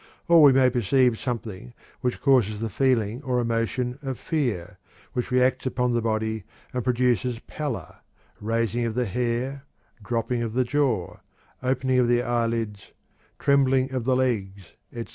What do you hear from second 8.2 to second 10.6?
raising of the hair, dropping of